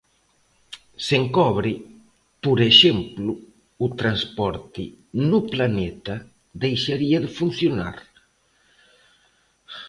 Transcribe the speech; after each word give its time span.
Sen 1.07 1.23
cobre, 1.37 1.73
por 2.45 2.57
exemplo, 2.71 3.31
o 3.85 3.87
transporte 3.99 4.83
no 5.29 5.39
planeta 5.53 6.15
deixaría 6.63 7.17
de 7.23 7.33
funcionar. 7.39 7.97